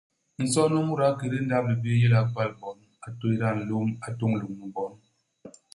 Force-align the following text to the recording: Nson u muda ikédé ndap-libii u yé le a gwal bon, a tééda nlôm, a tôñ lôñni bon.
Nson 0.43 0.71
u 0.79 0.81
muda 0.87 1.05
ikédé 1.13 1.37
ndap-libii 1.41 1.93
u 1.95 1.99
yé 2.01 2.07
le 2.11 2.17
a 2.21 2.23
gwal 2.31 2.51
bon, 2.59 2.77
a 3.05 3.07
tééda 3.19 3.47
nlôm, 3.59 3.89
a 4.05 4.07
tôñ 4.19 4.31
lôñni 4.41 4.67
bon. 4.75 4.91